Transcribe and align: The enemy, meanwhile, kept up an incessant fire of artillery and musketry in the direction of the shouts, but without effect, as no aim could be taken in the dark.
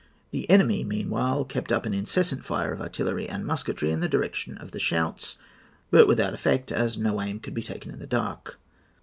The 0.31 0.49
enemy, 0.49 0.83
meanwhile, 0.83 1.45
kept 1.45 1.71
up 1.71 1.85
an 1.85 1.93
incessant 1.93 2.43
fire 2.43 2.73
of 2.73 2.81
artillery 2.81 3.29
and 3.29 3.45
musketry 3.45 3.91
in 3.91 3.99
the 3.99 4.09
direction 4.09 4.57
of 4.57 4.71
the 4.71 4.79
shouts, 4.79 5.37
but 5.91 6.07
without 6.07 6.33
effect, 6.33 6.71
as 6.71 6.97
no 6.97 7.21
aim 7.21 7.39
could 7.39 7.53
be 7.53 7.61
taken 7.61 7.91
in 7.91 7.99
the 7.99 8.07
dark. 8.07 8.57